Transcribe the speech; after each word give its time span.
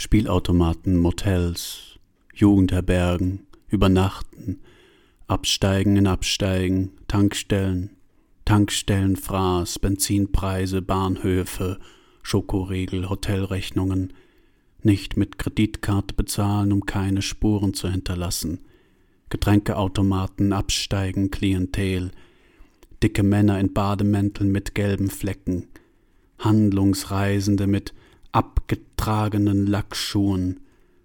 Spielautomaten, 0.00 0.96
Motels, 0.96 1.98
Jugendherbergen, 2.32 3.48
Übernachten, 3.66 4.60
Absteigen 5.26 5.96
in 5.96 6.06
Absteigen, 6.06 6.92
Tankstellen, 7.08 7.96
Tankstellenfraß, 8.44 9.80
Benzinpreise, 9.80 10.82
Bahnhöfe, 10.82 11.80
Schokoriegel, 12.22 13.10
Hotelrechnungen, 13.10 14.12
nicht 14.84 15.16
mit 15.16 15.36
Kreditkarte 15.36 16.14
bezahlen, 16.14 16.72
um 16.72 16.86
keine 16.86 17.20
Spuren 17.20 17.74
zu 17.74 17.90
hinterlassen, 17.90 18.60
Getränkeautomaten, 19.30 20.52
Absteigen, 20.52 21.32
Klientel, 21.32 22.12
dicke 23.02 23.24
Männer 23.24 23.58
in 23.58 23.72
Bademänteln 23.72 24.52
mit 24.52 24.76
gelben 24.76 25.10
Flecken, 25.10 25.66
Handlungsreisende 26.38 27.66
mit 27.66 27.94
abgetragenen 28.32 29.66
Lackschuhen, 29.66 30.60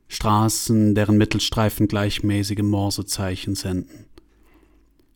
Straßen, 0.08 0.94
deren 0.94 1.18
Mittelstreifen 1.18 1.88
gleichmäßige 1.88 2.62
Morsezeichen 2.62 3.56
senden. 3.56 4.06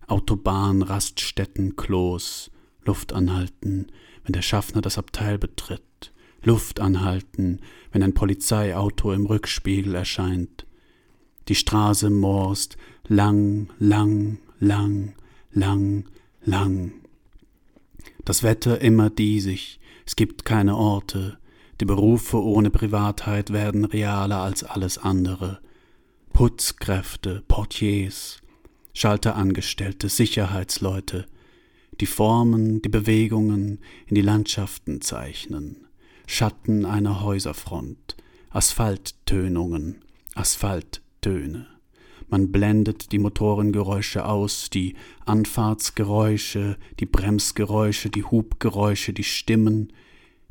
Autobahn, 0.08 0.82
Raststätten, 0.82 1.76
Klos, 1.76 2.50
Luft 2.84 3.14
anhalten, 3.14 3.88
wenn 4.24 4.34
der 4.34 4.42
Schaffner 4.42 4.82
das 4.82 4.98
Abteil 4.98 5.38
betritt, 5.38 6.14
Luft 6.42 6.80
anhalten, 6.80 7.60
wenn 7.92 8.02
ein 8.02 8.14
Polizeiauto 8.14 9.12
im 9.12 9.26
Rückspiegel 9.26 9.96
erscheint. 9.96 10.66
Die 11.50 11.56
Straße 11.56 12.10
morst 12.10 12.78
lang, 13.08 13.70
lang, 13.80 14.40
lang, 14.60 15.14
lang, 15.52 16.06
lang. 16.44 16.94
Das 18.26 18.44
Wetter 18.44 18.82
immer 18.82 19.10
diesig, 19.10 19.80
es 20.06 20.16
gibt 20.16 20.46
keine 20.46 20.76
Orte, 20.76 21.38
die 21.80 21.86
Berufe 21.86 22.42
ohne 22.42 22.70
Privatheit 22.70 23.52
werden 23.52 23.86
realer 23.86 24.38
als 24.42 24.64
alles 24.64 24.98
andere. 24.98 25.60
Putzkräfte, 26.34 27.44
Portiers, 27.48 28.42
Schalterangestellte, 28.94 30.10
Sicherheitsleute, 30.10 31.26
die 32.00 32.06
Formen, 32.06 32.82
die 32.82 32.90
Bewegungen 32.90 33.80
in 34.08 34.16
die 34.16 34.22
Landschaften 34.22 35.02
zeichnen, 35.02 35.88
Schatten 36.26 36.86
einer 36.86 37.22
Häuserfront, 37.22 38.18
Asphalttönungen, 38.50 40.04
Asphalttöne. 40.36 41.68
Man 42.30 42.52
blendet 42.52 43.12
die 43.12 43.20
Motorengeräusche 43.20 44.26
aus, 44.26 44.70
die 44.70 44.96
Anfahrtsgeräusche, 45.26 46.78
die 47.00 47.06
Bremsgeräusche, 47.06 48.10
die 48.10 48.24
Hubgeräusche, 48.24 49.14
die 49.14 49.24
Stimmen, 49.24 49.94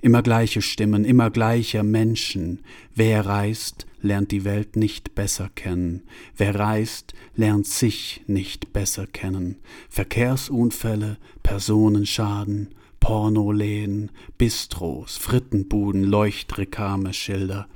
Immer 0.00 0.22
gleiche 0.22 0.62
Stimmen, 0.62 1.04
immer 1.04 1.30
gleicher 1.30 1.82
Menschen. 1.82 2.60
Wer 2.94 3.24
reist, 3.24 3.86
lernt 4.02 4.30
die 4.30 4.44
Welt 4.44 4.76
nicht 4.76 5.14
besser 5.14 5.50
kennen. 5.54 6.02
Wer 6.36 6.54
reist, 6.54 7.14
lernt 7.34 7.66
sich 7.66 8.22
nicht 8.26 8.72
besser 8.72 9.06
kennen. 9.06 9.56
Verkehrsunfälle, 9.88 11.16
Personenschaden, 11.42 12.74
Pornoläden, 13.00 14.10
Bistros, 14.36 15.16
Frittenbuden, 15.16 16.04
Leuchtreklameschilder, 16.04 17.66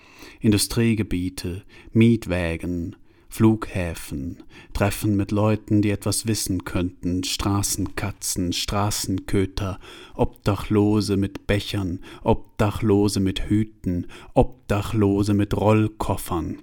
Industriegebiete, 0.41 1.63
Mietwägen, 1.93 2.97
Flughäfen, 3.31 4.43
Treffen 4.75 5.17
mit 5.17 5.31
Leuten, 5.31 5.83
die 5.83 5.91
etwas 5.91 6.27
wissen 6.27 6.65
könnten, 6.65 7.23
Straßenkatzen, 7.23 8.53
Straßenköter, 8.53 9.79
Obdachlose 10.15 11.17
mit 11.17 11.47
Bechern, 11.47 12.01
Obdachlose 12.25 13.21
mit 13.21 13.49
Hüten, 13.49 14.09
Obdachlose 14.35 15.33
mit 15.33 15.57
Rollkoffern, 15.57 16.59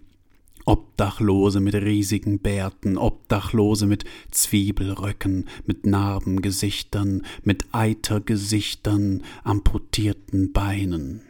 Obdachlose 0.65 1.61
mit 1.61 1.73
riesigen 1.73 2.39
Bärten, 2.39 2.97
Obdachlose 2.97 3.87
mit 3.87 4.03
Zwiebelröcken, 4.31 5.45
mit 5.65 5.85
Narbengesichtern, 5.85 7.25
mit 7.43 7.65
Eitergesichtern, 7.71 9.23
amputierten 9.45 10.51
Beinen. 10.51 11.21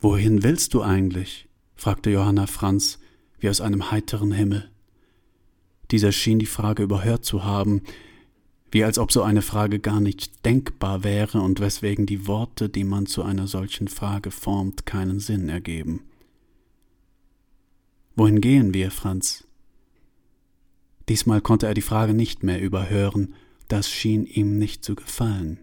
Wohin 0.00 0.44
willst 0.44 0.74
du 0.74 0.82
eigentlich? 0.82 1.48
fragte 1.74 2.10
Johanna 2.10 2.46
Franz, 2.46 3.00
wie 3.38 3.48
aus 3.48 3.60
einem 3.60 3.90
heiteren 3.90 4.32
Himmel. 4.32 4.70
Dieser 5.90 6.12
schien 6.12 6.38
die 6.38 6.46
Frage 6.46 6.82
überhört 6.82 7.24
zu 7.24 7.44
haben, 7.44 7.82
wie 8.70 8.82
als 8.82 8.98
ob 8.98 9.12
so 9.12 9.22
eine 9.22 9.42
Frage 9.42 9.78
gar 9.78 10.00
nicht 10.00 10.44
denkbar 10.44 11.04
wäre 11.04 11.40
und 11.40 11.60
weswegen 11.60 12.06
die 12.06 12.26
Worte, 12.26 12.68
die 12.68 12.82
man 12.82 13.06
zu 13.06 13.22
einer 13.22 13.46
solchen 13.46 13.86
Frage 13.86 14.32
formt, 14.32 14.84
keinen 14.84 15.20
Sinn 15.20 15.48
ergeben. 15.48 16.02
Wohin 18.16 18.40
gehen 18.40 18.74
wir, 18.74 18.90
Franz? 18.90 19.44
Diesmal 21.08 21.40
konnte 21.40 21.66
er 21.66 21.74
die 21.74 21.82
Frage 21.82 22.14
nicht 22.14 22.42
mehr 22.42 22.60
überhören, 22.60 23.34
das 23.68 23.88
schien 23.88 24.26
ihm 24.26 24.58
nicht 24.58 24.84
zu 24.84 24.94
gefallen. 24.94 25.58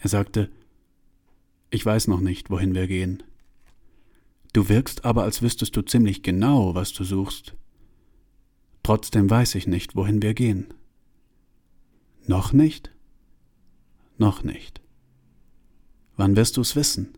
Er 0.00 0.08
sagte 0.08 0.48
Ich 1.70 1.84
weiß 1.84 2.08
noch 2.08 2.20
nicht, 2.20 2.50
wohin 2.50 2.74
wir 2.74 2.86
gehen. 2.86 3.22
Du 4.52 4.68
wirkst 4.68 5.04
aber, 5.04 5.24
als 5.24 5.42
wüsstest 5.42 5.76
du 5.76 5.82
ziemlich 5.82 6.22
genau, 6.22 6.74
was 6.74 6.92
du 6.92 7.04
suchst. 7.04 7.54
Trotzdem 8.82 9.28
weiß 9.28 9.54
ich 9.56 9.66
nicht, 9.66 9.96
wohin 9.96 10.22
wir 10.22 10.34
gehen. 10.34 10.72
Noch 12.26 12.52
nicht? 12.52 12.90
Noch 14.16 14.42
nicht. 14.42 14.80
Wann 16.16 16.36
wirst 16.36 16.56
du's 16.56 16.74
wissen? 16.74 17.16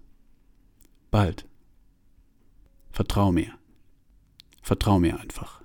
Bald. 1.11 1.47
Vertrau 2.91 3.33
mir. 3.33 3.53
Vertrau 4.62 4.99
mir 4.99 5.19
einfach. 5.19 5.59